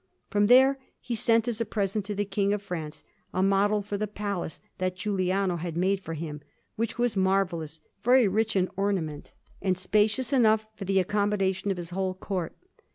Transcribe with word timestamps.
From 0.25 0.47
there 0.47 0.79
he 0.99 1.13
sent 1.13 1.47
as 1.47 1.61
a 1.61 1.63
present 1.63 2.05
to 2.05 2.15
the 2.15 2.25
King 2.25 2.53
of 2.55 2.63
France 2.63 3.03
a 3.35 3.43
model 3.43 3.83
for 3.83 3.97
a 4.01 4.07
palace 4.07 4.59
that 4.79 4.95
Giuliano 4.95 5.57
had 5.57 5.77
made 5.77 5.99
for 5.99 6.15
him, 6.15 6.41
which 6.75 6.97
was 6.97 7.15
marvellous, 7.15 7.81
very 8.03 8.27
rich 8.27 8.55
in 8.55 8.67
ornament, 8.75 9.31
and 9.61 9.77
spacious 9.77 10.33
enough 10.33 10.65
for 10.73 10.85
the 10.85 10.99
accommodation 10.99 11.69
of 11.69 11.77
his 11.77 11.91
whole 11.91 12.15
Court. 12.15 12.55